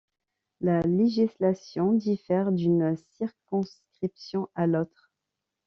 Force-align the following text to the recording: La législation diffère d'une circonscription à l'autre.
La 0.61 0.81
législation 0.81 1.93
diffère 1.93 2.51
d'une 2.51 2.95
circonscription 3.19 4.49
à 4.55 4.65
l'autre. 4.65 5.11